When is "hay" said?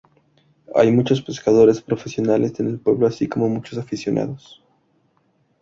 0.73-0.91